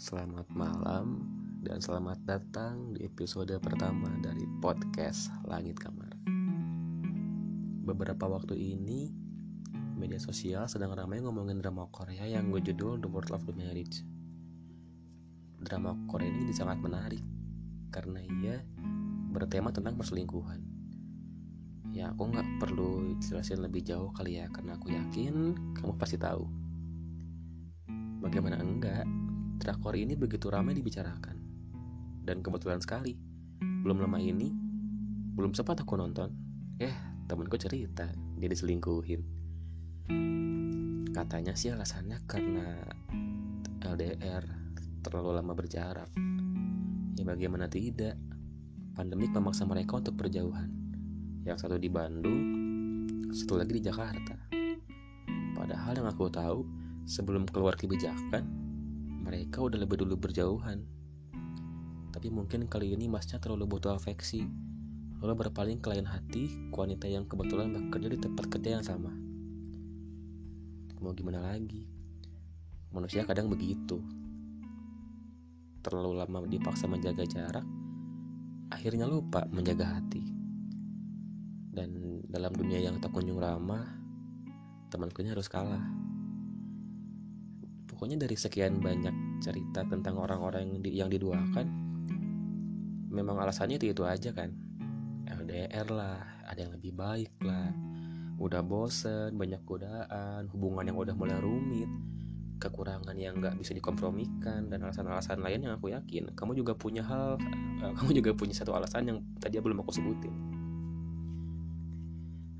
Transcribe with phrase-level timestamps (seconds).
[0.00, 1.28] Selamat malam
[1.60, 6.16] dan selamat datang di episode pertama dari podcast Langit Kamar.
[7.84, 9.12] Beberapa waktu ini,
[10.00, 14.00] media sosial sedang ramai ngomongin drama Korea yang gue judul The World of the Marriage.
[15.68, 17.20] Drama Korea ini sangat menarik
[17.92, 18.56] karena ia
[19.36, 20.64] bertema tentang perselingkuhan.
[21.92, 26.48] Ya aku nggak perlu jelasin lebih jauh kali ya karena aku yakin kamu pasti tahu.
[28.24, 29.04] Bagaimana enggak,
[29.60, 31.36] drakor ini begitu ramai dibicarakan.
[32.24, 33.12] Dan kebetulan sekali,
[33.60, 34.48] belum lama ini,
[35.36, 36.32] belum sempat aku nonton,
[36.80, 36.96] eh
[37.28, 38.08] temenku cerita
[38.40, 39.20] dia diselingkuhin.
[41.12, 42.80] Katanya sih alasannya karena
[43.84, 44.44] LDR
[45.04, 46.08] terlalu lama berjarak.
[47.20, 48.16] Ya bagaimana tidak,
[48.96, 50.72] pandemik memaksa mereka untuk berjauhan.
[51.44, 52.40] Yang satu di Bandung,
[53.32, 54.36] satu lagi di Jakarta.
[55.56, 56.64] Padahal yang aku tahu,
[57.04, 58.59] sebelum keluar kebijakan,
[59.30, 60.82] mereka udah lebih dulu berjauhan.
[62.10, 64.42] Tapi mungkin kali ini masnya terlalu butuh afeksi,
[65.22, 69.14] lalu berpaling ke lain hati wanita yang kebetulan bekerja di tempat kerja yang sama.
[70.98, 71.86] Mau gimana lagi?
[72.90, 74.02] Manusia kadang begitu.
[75.86, 77.64] Terlalu lama dipaksa menjaga jarak,
[78.74, 80.26] akhirnya lupa menjaga hati.
[81.70, 83.86] Dan dalam dunia yang tak kunjung ramah,
[84.90, 86.09] temanku harus kalah.
[88.00, 91.68] Pokoknya dari sekian banyak cerita tentang orang-orang yang, di, yang diduakan,
[93.12, 94.56] memang alasannya itu itu aja kan.
[95.28, 96.16] LDR lah,
[96.48, 97.68] ada yang lebih baik lah.
[98.40, 101.92] Udah bosen, banyak godaan, hubungan yang udah mulai rumit,
[102.56, 107.36] kekurangan yang nggak bisa dikompromikan dan alasan-alasan lain yang aku yakin kamu juga punya hal,
[107.84, 110.32] uh, kamu juga punya satu alasan yang tadi belum aku sebutin.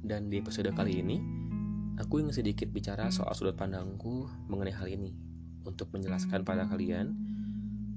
[0.04, 1.16] Dan di episode kali ini,
[1.96, 5.29] aku ingin sedikit bicara soal sudut pandangku mengenai hal ini
[5.64, 7.12] untuk menjelaskan pada kalian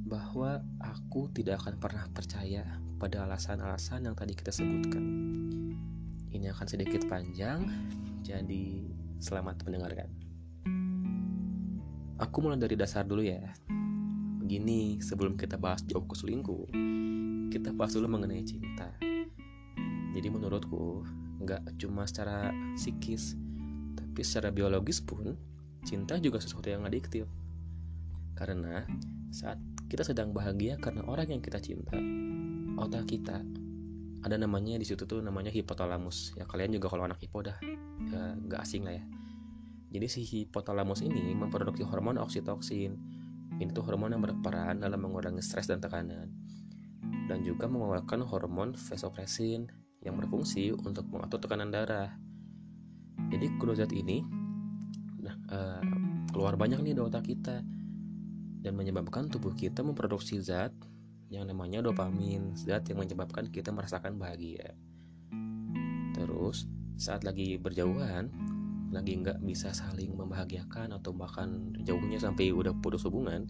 [0.04, 2.68] bahwa aku tidak akan pernah percaya
[3.00, 5.04] pada alasan-alasan yang tadi kita sebutkan.
[6.34, 7.66] Ini akan sedikit panjang,
[8.22, 8.84] jadi
[9.24, 10.10] selamat mendengarkan.
[12.20, 13.42] Aku mulai dari dasar dulu ya.
[14.44, 16.68] Begini, sebelum kita bahas jauh ke selingkuh,
[17.50, 18.92] kita bahas dulu mengenai cinta.
[20.14, 21.02] Jadi menurutku,
[21.42, 23.34] nggak cuma secara psikis,
[23.96, 25.34] tapi secara biologis pun,
[25.88, 27.26] cinta juga sesuatu yang adiktif
[28.34, 28.86] karena
[29.34, 29.58] saat
[29.90, 31.94] kita sedang bahagia karena orang yang kita cinta,
[32.78, 33.46] otak kita
[34.24, 36.34] ada namanya di situ tuh namanya hipotalamus.
[36.40, 37.60] Ya kalian juga kalau anak hipo dah
[38.10, 39.04] ya nggak asing lah ya.
[39.94, 42.98] Jadi si hipotalamus ini memproduksi hormon oksitoksin.
[43.62, 46.34] Ini tuh hormon yang berperan dalam mengurangi stres dan tekanan.
[47.30, 49.70] Dan juga mengeluarkan hormon vasopressin
[50.02, 52.18] yang berfungsi untuk mengatur tekanan darah.
[53.30, 54.26] Jadi kedua zat ini
[55.22, 55.82] nah, uh,
[56.34, 57.62] keluar banyak nih di otak kita
[58.64, 60.72] dan menyebabkan tubuh kita memproduksi zat
[61.28, 64.72] yang namanya dopamin, zat yang menyebabkan kita merasakan bahagia.
[66.16, 66.66] Terus,
[66.96, 68.32] saat lagi berjauhan,
[68.96, 73.44] lagi nggak bisa saling membahagiakan atau bahkan jauhnya sampai udah putus hubungan,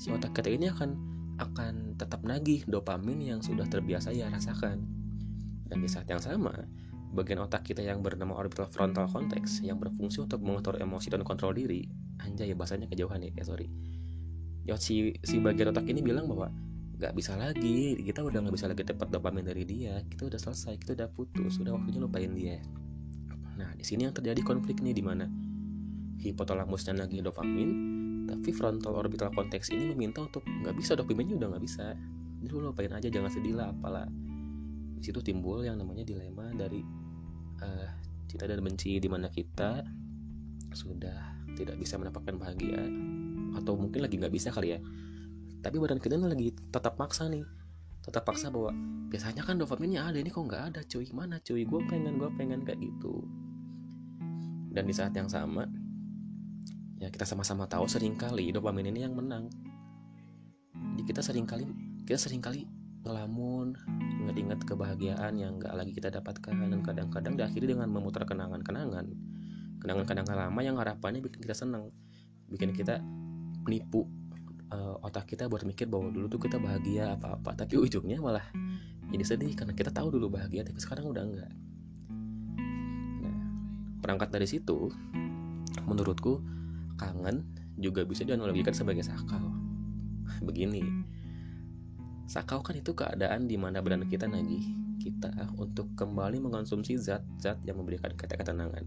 [0.00, 0.90] si otak kita ini akan
[1.36, 4.82] akan tetap nagih dopamin yang sudah terbiasa ia rasakan.
[5.68, 6.64] Dan di saat yang sama,
[7.12, 11.52] bagian otak kita yang bernama orbital frontal cortex yang berfungsi untuk mengatur emosi dan kontrol
[11.52, 11.84] diri,
[12.24, 13.68] anjay bahasanya kejauhan ya, ya sorry
[14.66, 16.50] ya si si bagian otak ini bilang bahwa
[16.96, 20.80] nggak bisa lagi kita udah nggak bisa lagi dapat dopamin dari dia kita udah selesai
[20.80, 22.58] kita udah putus udah waktunya lupain dia.
[23.56, 25.30] Nah di sini yang terjadi konflik nih di mana
[26.18, 27.70] hipotalamusnya lagi dopamin
[28.26, 31.94] tapi frontal orbital konteks ini meminta untuk nggak bisa dopaminnya udah nggak bisa.
[32.42, 34.08] Jadi lu lupain aja jangan sedih lah apalah.
[34.96, 36.82] Di situ timbul yang namanya dilema dari
[37.62, 37.88] uh,
[38.26, 39.84] cinta dan benci di mana kita
[40.74, 42.82] sudah tidak bisa mendapatkan bahagia
[43.56, 44.80] atau mungkin lagi nggak bisa kali ya.
[45.64, 47.42] Tapi badan kita lagi tetap maksa nih.
[48.04, 48.70] Tetap paksa bahwa
[49.10, 51.08] biasanya kan dopaminnya ada ini kok nggak ada cuy.
[51.10, 51.66] Mana cuy?
[51.66, 53.24] Gue pengen gue pengen kayak gitu.
[54.70, 55.64] Dan di saat yang sama
[56.96, 59.50] ya kita sama-sama tahu sering kali dopamin ini yang menang.
[60.94, 61.66] Jadi kita sering kali
[62.06, 62.68] kita sering kali
[63.02, 63.74] ngelamun
[64.22, 66.52] ingat-ingat kebahagiaan yang nggak lagi kita dapatkan.
[66.52, 69.08] Dan kadang-kadang diakhiri dengan memutar kenangan-kenangan.
[69.82, 71.90] Kenangan-kenangan lama yang harapannya bikin kita senang
[72.50, 73.02] bikin kita
[73.66, 74.06] menipu
[74.70, 77.58] uh, otak kita buat mikir bahwa dulu tuh kita bahagia apa-apa.
[77.58, 78.46] Tapi ujungnya malah
[79.10, 81.52] jadi sedih karena kita tahu dulu bahagia tapi sekarang udah enggak.
[83.22, 83.38] Nah
[84.02, 84.90] perangkat dari situ
[85.84, 86.42] menurutku
[86.96, 87.46] kangen
[87.76, 89.50] juga bisa dianalogikan sebagai sakau.
[90.42, 90.82] Begini
[92.26, 94.66] sakau kan itu keadaan di mana badan kita nagih
[94.98, 98.82] kita untuk kembali mengonsumsi zat-zat yang memberikan kita ketenangan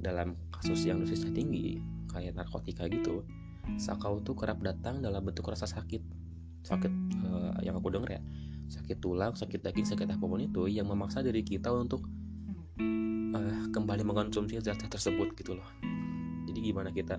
[0.00, 1.76] dalam kasus yang dosisnya tinggi
[2.08, 3.20] kayak narkotika gitu
[3.74, 6.02] sakau tuh kerap datang dalam bentuk rasa sakit.
[6.62, 6.92] Sakit
[7.26, 8.22] uh, yang aku dengar ya.
[8.66, 12.06] Sakit tulang sakit daging sakit apa pun itu yang memaksa diri kita untuk
[13.34, 15.68] uh, kembali mengkonsumsi zat tersebut gitu loh.
[16.46, 17.18] Jadi gimana kita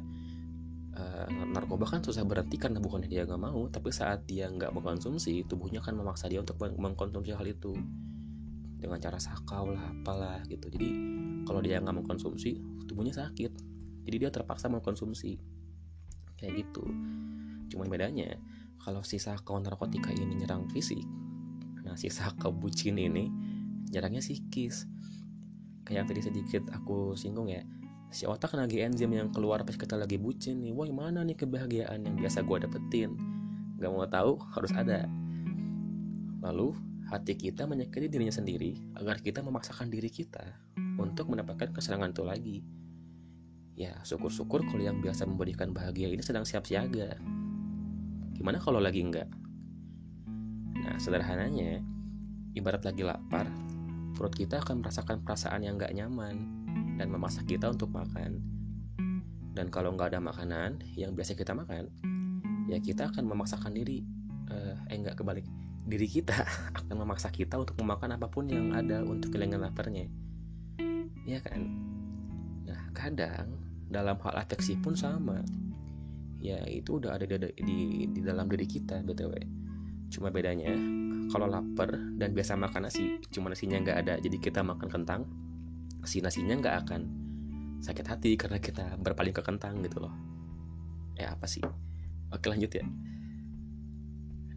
[0.97, 5.45] uh, narkoba kan susah berhenti karena bukannya dia nggak mau tapi saat dia nggak mengkonsumsi
[5.47, 7.75] tubuhnya kan memaksa dia untuk mengkonsumsi hal itu.
[8.77, 10.69] Dengan cara sakau lah apalah gitu.
[10.69, 10.89] Jadi
[11.47, 13.51] kalau dia nggak mengkonsumsi tubuhnya sakit.
[14.07, 15.56] Jadi dia terpaksa mengkonsumsi
[16.37, 16.85] kayak gitu.
[17.73, 18.37] Cuman bedanya
[18.79, 21.03] kalau si sakau narkotika ini nyerang fisik
[21.87, 23.31] nah si sakau bucin ini
[23.95, 24.83] nyerangnya psikis.
[25.87, 27.63] Kayak tadi sedikit aku singgung ya
[28.11, 30.75] si otak lagi enzim yang keluar pas kita lagi bucin nih.
[30.75, 33.15] Woi mana nih kebahagiaan yang biasa gue dapetin?
[33.79, 35.07] Gak mau tahu harus ada.
[36.43, 36.75] Lalu
[37.07, 40.43] hati kita menyakiti dirinya sendiri agar kita memaksakan diri kita
[40.99, 42.57] untuk mendapatkan kesenangan itu lagi.
[43.77, 47.13] Ya, syukur-syukur kalau yang biasa memberikan bahagia ini sedang siap siaga.
[48.33, 49.29] Gimana kalau lagi enggak?
[50.81, 51.85] Nah, sederhananya,
[52.57, 53.45] ibarat lagi lapar,
[54.17, 56.41] perut kita akan merasakan perasaan yang enggak nyaman
[56.97, 58.41] dan memaksa kita untuk makan.
[59.53, 61.93] Dan kalau nggak ada makanan yang biasa kita makan,
[62.65, 64.01] ya kita akan memaksakan diri.
[64.49, 65.45] Uh, eh enggak kebalik
[65.85, 66.33] diri kita
[66.81, 70.09] akan memaksa kita untuk memakan apa pun yang ada untuk kehilangan laparnya.
[71.29, 71.61] Ya kan?
[72.65, 75.41] Nah, kadang dalam hal afeksi pun sama.
[76.37, 77.77] Ya, itu udah ada di, di,
[78.13, 79.33] di dalam diri kita, BTW.
[80.13, 80.71] Cuma bedanya,
[81.33, 85.21] kalau lapar dan biasa makan nasi, cuma nasinya nggak ada, jadi kita makan kentang,
[86.05, 87.01] si nasinya nggak akan
[87.81, 90.13] sakit hati karena kita berpaling ke kentang gitu loh.
[91.17, 91.65] Ya apa sih?
[92.31, 92.85] Oke lanjut ya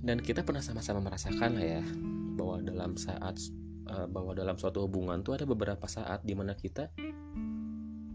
[0.01, 1.83] dan kita pernah sama-sama merasakan lah ya
[2.37, 3.37] bahwa dalam saat
[3.93, 6.89] uh, bahwa dalam suatu hubungan tuh ada beberapa saat di mana kita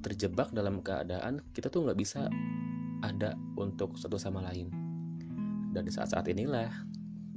[0.06, 2.30] terjebak dalam keadaan kita tuh nggak bisa
[3.02, 4.70] ada untuk satu sama lain.
[5.74, 6.70] Dan di saat-saat inilah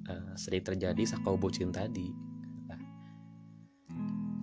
[0.04, 2.12] uh, sering terjadi sakau bucin tadi.
[2.68, 2.80] Nah,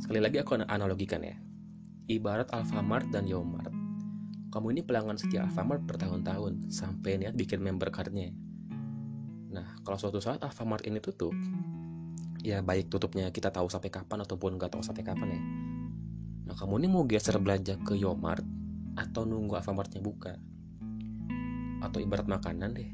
[0.01, 1.37] sekali lagi aku analogikan ya.
[2.09, 3.69] Ibarat Alfamart dan Yomart.
[4.49, 8.33] Kamu ini pelanggan setia Alfamart bertahun-tahun sampai niat bikin member cardnya.
[9.53, 11.33] Nah, kalau suatu saat Alfamart ini tutup,
[12.41, 15.41] ya baik tutupnya kita tahu sampai kapan ataupun nggak tahu sampai kapan ya.
[16.45, 18.45] Nah, kamu ini mau geser belanja ke Yomart
[18.95, 20.37] atau nunggu Alfamartnya buka?
[21.81, 22.89] Atau ibarat makanan deh,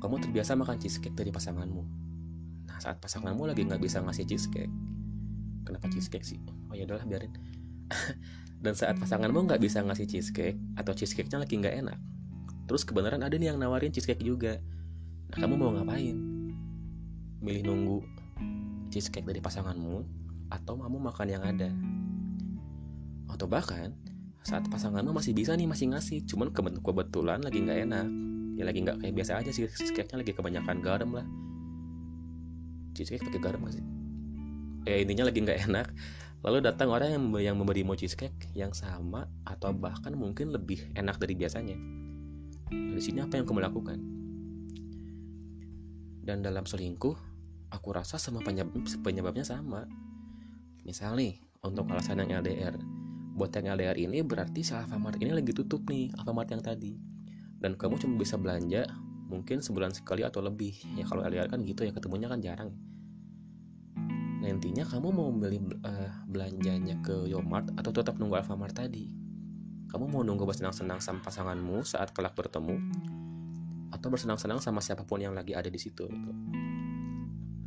[0.00, 1.82] kamu terbiasa makan cheesecake dari pasanganmu.
[2.68, 4.72] Nah, saat pasanganmu lagi nggak bisa ngasih cheesecake,
[5.64, 6.40] kenapa cheesecake sih?
[6.68, 7.32] Oh ya udahlah biarin.
[8.64, 11.98] Dan saat pasanganmu nggak bisa ngasih cheesecake atau cheesecake-nya lagi nggak enak,
[12.68, 14.60] terus kebenaran ada nih yang nawarin cheesecake juga
[15.26, 16.16] Nah, kamu mau ngapain?
[17.42, 17.98] Milih nunggu
[18.94, 20.06] cheesecake dari pasanganmu
[20.54, 21.70] atau kamu makan yang ada?
[23.36, 23.92] Atau bahkan
[24.40, 28.06] saat pasanganmu masih bisa nih masih ngasih, cuman kebetulan lagi nggak enak,
[28.56, 31.26] ya lagi nggak kayak biasa aja sih cheesecake-nya lagi kebanyakan garam lah.
[32.96, 33.84] Cheesecake pakai garam gak sih?
[34.88, 35.92] Ya intinya lagi nggak enak.
[36.40, 41.36] Lalu datang orang yang yang memberi cheesecake yang sama atau bahkan mungkin lebih enak dari
[41.36, 41.76] biasanya.
[42.72, 44.16] Di sini apa yang kamu lakukan?
[46.26, 47.14] dan dalam selingkuh
[47.70, 48.74] aku rasa semua penyebab,
[49.06, 49.86] penyebabnya sama
[50.82, 52.74] misal nih untuk alasan yang LDR
[53.36, 56.96] buat yang LDR ini berarti si Alfamart ini lagi tutup nih Alfamart yang tadi.
[57.60, 58.88] Dan kamu cuma bisa belanja
[59.28, 60.72] mungkin sebulan sekali atau lebih.
[60.96, 62.72] Ya kalau LDR kan gitu ya ketemunya kan jarang.
[64.40, 69.12] Nah intinya kamu mau beli uh, belanjanya ke Yomart atau tetap nunggu Alfamart tadi?
[69.92, 72.80] Kamu mau nunggu bersenang-senang sama pasanganmu saat kelak bertemu?
[73.92, 76.32] Atau bersenang-senang sama siapa pun yang lagi ada di situ gitu.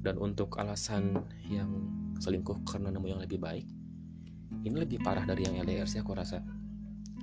[0.01, 1.13] Dan untuk alasan
[1.45, 1.69] yang
[2.17, 3.67] selingkuh karena nemu yang lebih baik,
[4.65, 6.41] ini lebih parah dari yang LDR sih aku rasa.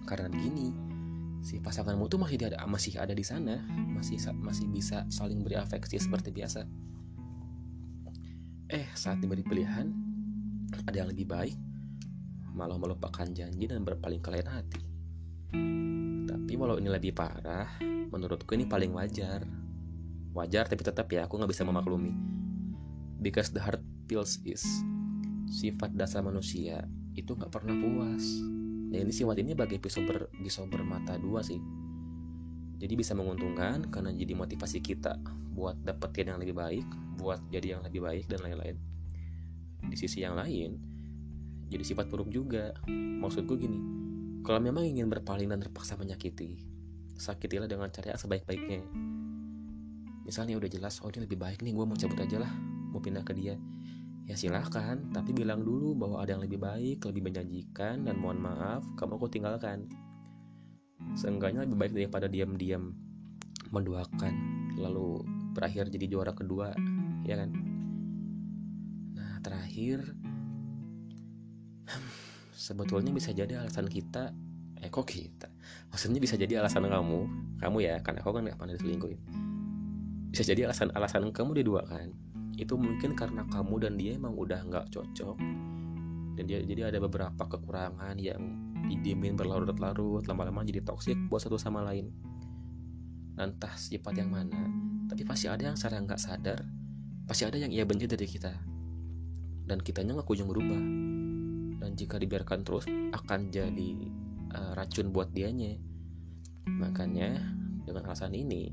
[0.06, 0.70] Karena begini,
[1.42, 5.98] si pasanganmu tuh masih ada masih ada di sana, masih masih bisa saling beri afeksi
[5.98, 6.64] seperti biasa.
[8.66, 9.86] Eh, saat diberi pilihan,
[10.86, 11.54] ada yang lebih baik,
[12.54, 14.82] malah melupakan janji dan berpaling ke lain hati.
[16.26, 17.78] Tapi walau ini lebih parah,
[18.10, 19.46] menurutku ini paling wajar.
[20.34, 22.10] Wajar tapi tetap ya aku nggak bisa memaklumi.
[23.22, 24.62] Because the heart feels is
[25.46, 26.84] sifat dasar manusia
[27.16, 28.24] itu nggak pernah puas.
[28.92, 31.58] Ya ini sifat ini bagi pisau ber, pisau bermata dua sih.
[32.76, 35.16] Jadi bisa menguntungkan karena jadi motivasi kita
[35.56, 38.76] buat dapetin yang lebih baik, buat jadi yang lebih baik dan lain-lain.
[39.88, 40.76] Di sisi yang lain,
[41.72, 42.76] jadi sifat buruk juga.
[42.86, 43.80] Maksudku gini,
[44.44, 46.60] kalau memang ingin berpaling dan terpaksa menyakiti,
[47.16, 48.84] sakitilah dengan cara yang sebaik-baiknya
[50.26, 52.50] misalnya udah jelas oh ini lebih baik nih gue mau cabut aja lah
[52.90, 53.54] mau pindah ke dia
[54.26, 58.82] ya silahkan tapi bilang dulu bahwa ada yang lebih baik lebih menjanjikan dan mohon maaf
[58.98, 59.86] kamu aku tinggalkan.
[61.14, 62.90] Seenggaknya lebih baik daripada diam-diam
[63.70, 64.34] mendoakan
[64.82, 65.22] lalu
[65.54, 66.74] berakhir jadi juara kedua
[67.22, 67.54] ya kan?
[69.14, 70.02] Nah terakhir
[72.66, 74.34] sebetulnya bisa jadi alasan kita
[74.82, 75.46] eh kok kita?
[75.94, 77.20] Maksudnya bisa jadi alasan kamu
[77.62, 79.20] kamu ya karena aku kan gak pernah diselingkuhin.
[80.34, 82.25] Bisa jadi alasan alasan kamu diduakan
[82.56, 85.36] itu mungkin karena kamu dan dia emang udah nggak cocok.
[86.36, 88.40] Dan dia jadi ada beberapa kekurangan yang
[88.88, 92.12] didiemin berlarut-larut lama-lama jadi toksik buat satu sama lain.
[93.36, 94.72] Entah sifat yang mana
[95.06, 96.60] tapi pasti ada yang secara nggak sadar
[97.28, 98.52] pasti ada yang ia benci dari kita.
[99.66, 100.80] Dan kitanya nggak kunjung berubah.
[101.84, 103.90] Dan jika dibiarkan terus akan jadi
[104.56, 105.76] uh, racun buat dianya.
[106.66, 107.36] Makanya
[107.84, 108.72] dengan alasan ini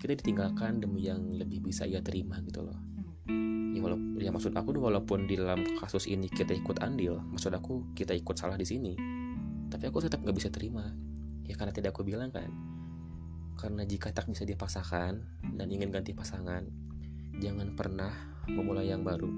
[0.00, 2.89] kita ditinggalkan demi yang lebih bisa ia terima gitu loh
[3.70, 7.94] ya walaupun ya maksud aku walaupun di dalam kasus ini kita ikut andil maksud aku
[7.94, 8.94] kita ikut salah di sini.
[9.70, 10.90] Tapi aku tetap nggak bisa terima.
[11.46, 12.50] Ya karena tidak aku bilang kan
[13.60, 15.20] karena jika tak bisa dipaksakan
[15.52, 16.64] dan ingin ganti pasangan
[17.44, 18.08] jangan pernah
[18.48, 19.28] memulai yang baru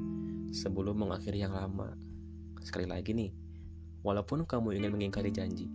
[0.54, 1.96] sebelum mengakhiri yang lama.
[2.62, 3.34] Sekali lagi nih
[4.06, 5.68] walaupun kamu ingin mengingkari janji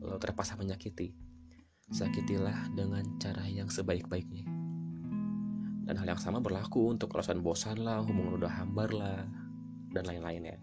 [0.00, 1.12] lalu terpaksa menyakiti.
[1.90, 4.59] Sakitilah dengan cara yang sebaik-baiknya
[5.90, 9.26] dan hal yang sama berlaku untuk alasan bosan lah, hubungan udah hambar lah,
[9.90, 10.58] dan lain-lain ya.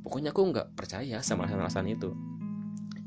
[0.00, 2.16] Pokoknya aku nggak percaya sama alasan-alasan itu.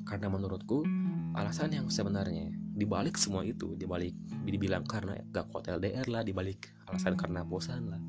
[0.06, 0.86] Karena menurutku,
[1.34, 4.14] alasan yang sebenarnya dibalik semua itu, dibalik
[4.46, 8.02] dibilang karena gak kuat LDR lah, dibalik alasan karena bosan lah.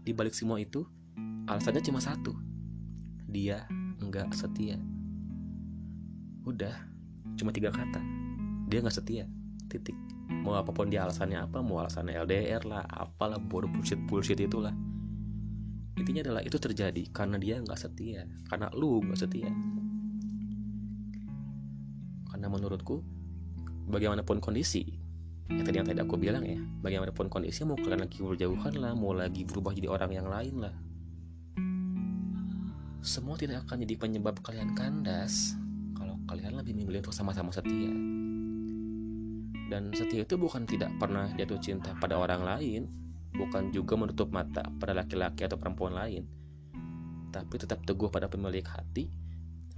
[0.00, 0.88] Dibalik semua itu,
[1.44, 2.32] alasannya cuma satu.
[3.28, 3.68] Dia
[4.00, 4.80] nggak setia.
[6.48, 6.72] Udah,
[7.36, 8.00] cuma tiga kata.
[8.72, 9.28] Dia nggak setia.
[9.68, 14.38] Titik mau apa pun dia alasannya apa mau alasannya LDR lah apalah bodoh bullshit bullshit
[14.38, 14.72] itulah.
[15.98, 19.50] Intinya adalah itu terjadi karena dia nggak setia karena lu nggak setia.
[22.30, 23.02] Karena menurutku
[23.90, 24.86] bagaimanapun kondisi
[25.50, 29.10] yang tadi yang tadi aku bilang ya bagaimanapun kondisi mau kalian lagi berjauhan lah mau
[29.10, 30.74] lagi berubah jadi orang yang lain lah.
[33.02, 35.58] Semua tidak akan jadi penyebab kalian kandas
[35.98, 38.19] kalau kalian lebih memilih untuk sama-sama setia
[39.70, 42.90] dan setia itu bukan tidak pernah jatuh cinta pada orang lain,
[43.30, 46.26] bukan juga menutup mata pada laki-laki atau perempuan lain,
[47.30, 49.06] tapi tetap teguh pada pemilik hati,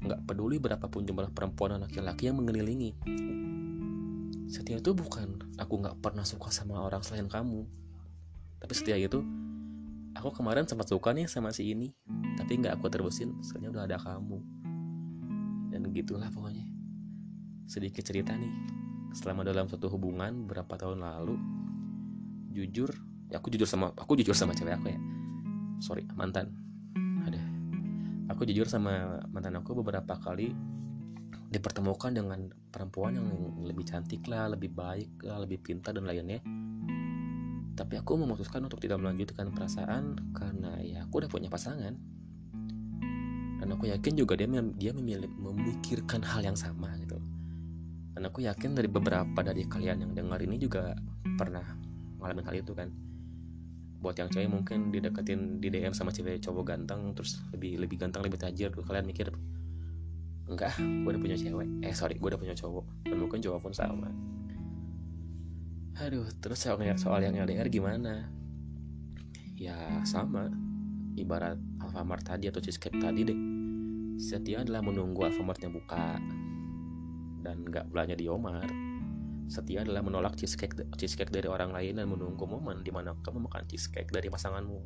[0.00, 2.96] nggak peduli berapapun jumlah perempuan dan laki-laki yang mengelilingi.
[4.48, 7.68] Setia itu bukan aku nggak pernah suka sama orang selain kamu,
[8.64, 9.20] tapi setia itu
[10.16, 11.92] aku kemarin sempat suka nih sama si ini,
[12.40, 14.40] tapi nggak aku terusin, soalnya udah ada kamu.
[15.68, 16.64] Dan gitulah pokoknya.
[17.68, 18.81] Sedikit cerita nih
[19.12, 21.36] selama dalam satu hubungan berapa tahun lalu
[22.52, 22.92] jujur
[23.28, 25.00] ya aku jujur sama aku jujur sama cewek aku ya.
[25.80, 26.52] Sorry mantan.
[27.28, 27.42] Ada.
[28.32, 30.52] Aku jujur sama mantan aku beberapa kali
[31.52, 33.28] dipertemukan dengan perempuan yang
[33.60, 36.40] lebih cantik lah lebih baik lah lebih pintar dan lainnya.
[37.72, 41.96] Tapi aku memutuskan untuk tidak melanjutkan perasaan karena ya aku udah punya pasangan.
[43.62, 46.92] Dan aku yakin juga dia dia memilih memikirkan hal yang sama
[48.22, 50.94] dan aku yakin dari beberapa dari kalian yang dengar ini juga
[51.34, 51.66] pernah
[52.22, 52.86] ngalamin hal itu kan.
[53.98, 58.22] Buat yang cewek mungkin dideketin di DM sama cewek cowok ganteng terus lebih lebih ganteng
[58.22, 59.34] lebih tajir tuh kalian mikir
[60.46, 61.66] enggak gue udah punya cewek.
[61.82, 63.10] Eh sorry gue udah punya cowok.
[63.10, 64.06] Dan mungkin cowok pun sama.
[65.98, 68.30] Aduh terus soal, soal yang LDR gimana?
[69.58, 70.46] Ya sama.
[71.18, 73.38] Ibarat Alfamart tadi atau cheesecake tadi deh.
[74.22, 76.22] Setia adalah menunggu Alfamartnya buka
[77.42, 78.64] dan nggak belanja di Omar.
[79.50, 83.68] Setia adalah menolak cheesecake cheesecake dari orang lain dan menunggu momen di mana kamu makan
[83.68, 84.80] cheesecake dari pasanganmu.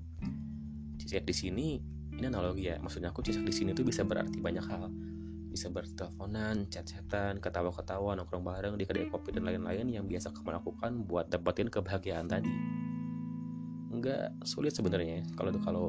[0.98, 1.68] Cheesecake di sini
[2.16, 4.88] ini analogi ya, maksudnya aku cheesecake di sini tuh bisa berarti banyak hal.
[5.52, 11.04] Bisa berteleponan, chat-chatan, ketawa-ketawa, nongkrong bareng di kedai kopi dan lain-lain yang biasa kamu lakukan
[11.04, 12.50] buat dapetin kebahagiaan tadi.
[13.92, 15.86] Enggak sulit sebenarnya kalau kalau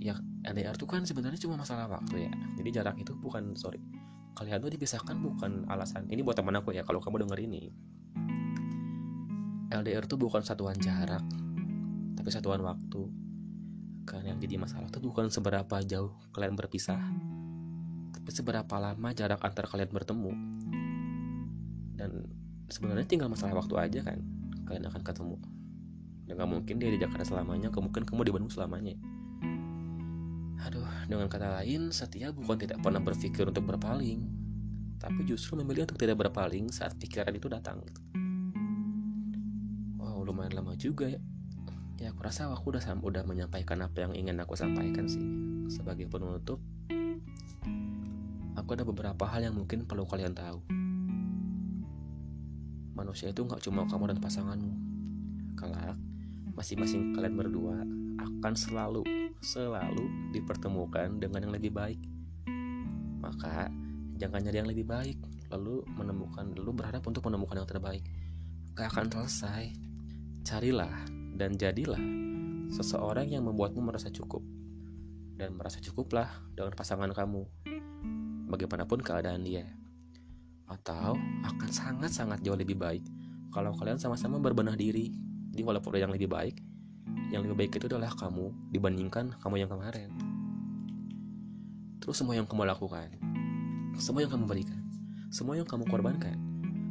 [0.00, 2.32] ya LDR tuh kan sebenarnya cuma masalah waktu ya.
[2.56, 3.80] Jadi jarak itu bukan sorry
[4.34, 6.06] kalian tuh dipisahkan bukan alasan.
[6.08, 7.72] Ini buat teman aku ya kalau kamu denger ini.
[9.70, 11.22] LDR tuh bukan satuan jarak
[12.18, 13.02] tapi satuan waktu.
[14.04, 16.98] Kan yang jadi masalah tuh bukan seberapa jauh kalian berpisah
[18.10, 20.32] tapi seberapa lama jarak antar kalian bertemu.
[21.94, 22.10] Dan
[22.66, 24.18] sebenarnya tinggal masalah waktu aja kan
[24.66, 25.36] kalian akan ketemu.
[26.26, 28.94] Dan gak mungkin dia di Jakarta selamanya kemungkinan kamu di Bandung selamanya
[30.68, 34.28] Aduh, dengan kata lain, setia bukan tidak pernah berpikir untuk berpaling,
[35.00, 37.80] tapi justru memilih untuk tidak berpaling saat pikiran itu datang.
[39.96, 41.20] Wow, lumayan lama juga ya.
[42.00, 45.24] Ya, aku rasa aku udah udah menyampaikan apa yang ingin aku sampaikan sih.
[45.68, 46.60] Sebagai penutup,
[48.56, 50.60] aku ada beberapa hal yang mungkin perlu kalian tahu.
[53.00, 54.89] manusia itu nggak cuma kamu dan pasanganmu
[56.60, 57.80] masing-masing kalian berdua
[58.20, 59.00] akan selalu
[59.40, 61.96] selalu dipertemukan dengan yang lebih baik.
[63.24, 63.72] Maka
[64.20, 65.16] jangan nyari yang lebih baik.
[65.48, 68.04] Lalu menemukan lalu berharap untuk menemukan yang terbaik.
[68.76, 69.72] Gak akan selesai.
[70.44, 70.92] Carilah
[71.40, 72.00] dan jadilah
[72.68, 74.44] seseorang yang membuatmu merasa cukup.
[75.40, 77.40] Dan merasa cukuplah dengan pasangan kamu
[78.52, 79.64] bagaimanapun keadaan dia.
[80.68, 83.00] Atau akan sangat-sangat jauh lebih baik
[83.48, 85.29] kalau kalian sama-sama berbenah diri
[85.60, 86.56] di walaupun yang lebih baik
[87.28, 90.08] yang lebih baik itu adalah kamu dibandingkan kamu yang kemarin
[92.00, 93.12] terus semua yang kamu lakukan
[94.00, 94.80] semua yang kamu berikan
[95.28, 96.40] semua yang kamu korbankan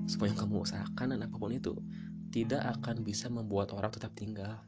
[0.05, 1.73] semua yang kamu usahakan dan apa pun itu
[2.29, 4.61] tidak akan bisa membuat orang tetap tinggal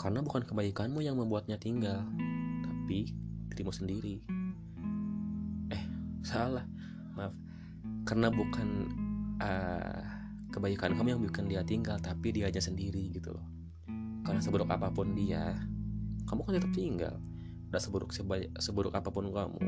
[0.00, 2.00] karena bukan kebaikanmu yang membuatnya tinggal,
[2.64, 3.12] tapi
[3.52, 4.24] dirimu sendiri.
[5.68, 5.82] Eh,
[6.24, 6.64] salah.
[7.12, 7.36] Maaf.
[8.08, 8.88] Karena bukan
[9.44, 10.09] uh,
[10.50, 13.46] kebaikan kamu yang bikin dia tinggal, tapi dia aja sendiri gitu loh.
[14.26, 15.54] Karena seburuk apa pun dia,
[16.26, 17.14] kamu kan tetap tinggal.
[17.70, 19.62] Dan seburuk sebaik, seburuk apa pun kamu,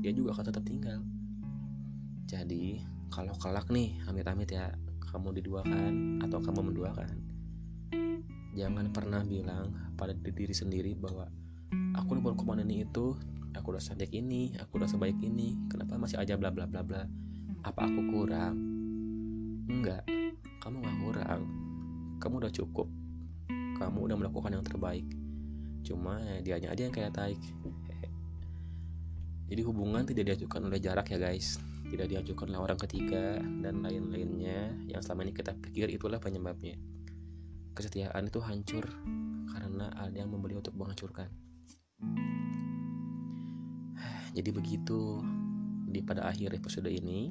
[0.00, 1.02] dia juga akan tetap tinggal.
[2.26, 4.70] Jadi, kalau kelak nih, amit-amit ya,
[5.10, 7.14] kamu diduakan atau kamu menduakan,
[8.56, 11.28] jangan pernah bilang pada diri sendiri bahwa
[11.92, 13.12] aku udah berkomandan ini itu
[13.52, 17.04] aku udah cantik ini aku udah sebaik ini kenapa masih aja bla bla bla bla
[17.64, 18.75] apa aku kurang
[19.68, 20.02] enggak.
[20.62, 21.66] Kamu nggak kurang
[22.16, 22.88] kamu udah cukup.
[23.76, 25.06] Kamu udah melakukan yang terbaik.
[25.84, 27.40] Cuma ya, dianya aja yang kayak taik.
[29.46, 31.60] Jadi hubungan tidak diajukan oleh jarak ya guys.
[31.86, 34.74] Tidak diajukan oleh orang ketiga dan lain-lainnya.
[34.90, 36.74] Yang selama ini kita pikir itulah penyebabnya.
[37.76, 38.88] Kesetiaan itu hancur
[39.52, 41.28] karena ada yang membeli untuk menghancurkan.
[44.34, 45.22] Jadi begitu
[45.86, 47.30] di pada akhir episode ini,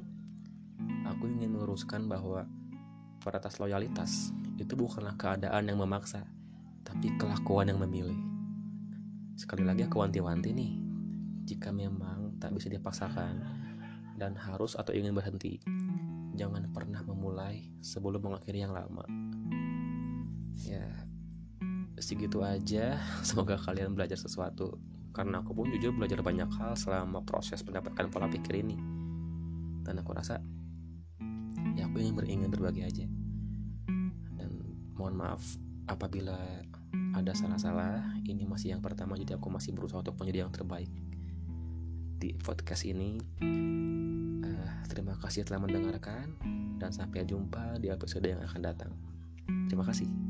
[1.06, 2.44] aku ingin meluruskan bahwa
[3.22, 6.24] peratas loyalitas itu bukanlah keadaan yang memaksa,
[6.86, 8.16] tapi kelakuan yang memilih.
[9.36, 10.72] Sekali lagi aku wanti-wanti nih,
[11.44, 13.42] jika memang tak bisa dipaksakan
[14.16, 15.60] dan harus atau ingin berhenti,
[16.36, 19.04] jangan pernah memulai sebelum mengakhiri yang lama.
[20.64, 21.06] Ya
[22.00, 23.00] segitu aja.
[23.26, 24.76] Semoga kalian belajar sesuatu
[25.16, 28.76] karena aku pun jujur belajar banyak hal selama proses mendapatkan pola pikir ini.
[29.80, 30.42] Dan aku rasa
[31.76, 33.06] ya aku ingin beringin berbagi aja.
[34.34, 34.50] Dan
[34.96, 35.44] mohon maaf
[35.86, 36.36] apabila
[37.14, 38.18] ada salah-salah.
[38.26, 40.90] Ini masih yang pertama jadi aku masih berusaha untuk menjadi yang terbaik
[42.16, 43.20] di podcast ini.
[44.42, 46.34] Uh, terima kasih telah mendengarkan
[46.80, 48.92] dan sampai jumpa di episode yang akan datang.
[49.68, 50.25] Terima kasih